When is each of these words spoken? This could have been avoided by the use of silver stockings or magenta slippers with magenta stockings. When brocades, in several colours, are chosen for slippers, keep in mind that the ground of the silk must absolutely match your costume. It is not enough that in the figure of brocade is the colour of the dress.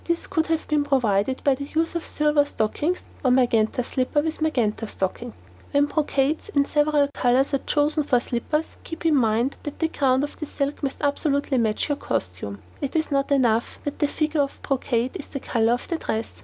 This 0.03 0.25
could 0.25 0.47
have 0.47 0.67
been 0.67 0.87
avoided 0.91 1.43
by 1.43 1.53
the 1.53 1.69
use 1.75 1.93
of 1.93 2.03
silver 2.03 2.43
stockings 2.47 3.03
or 3.23 3.29
magenta 3.29 3.83
slippers 3.83 4.23
with 4.25 4.41
magenta 4.41 4.87
stockings. 4.87 5.35
When 5.69 5.85
brocades, 5.85 6.49
in 6.55 6.65
several 6.65 7.07
colours, 7.13 7.53
are 7.53 7.59
chosen 7.59 8.03
for 8.03 8.19
slippers, 8.19 8.77
keep 8.83 9.05
in 9.05 9.13
mind 9.15 9.57
that 9.61 9.77
the 9.77 9.89
ground 9.89 10.23
of 10.23 10.37
the 10.39 10.47
silk 10.47 10.81
must 10.81 11.03
absolutely 11.03 11.59
match 11.59 11.87
your 11.87 11.97
costume. 11.97 12.63
It 12.81 12.95
is 12.95 13.11
not 13.11 13.31
enough 13.31 13.77
that 13.83 13.93
in 13.93 13.99
the 13.99 14.07
figure 14.07 14.41
of 14.41 14.59
brocade 14.63 15.17
is 15.17 15.27
the 15.27 15.39
colour 15.39 15.73
of 15.73 15.87
the 15.87 15.97
dress. 15.99 16.33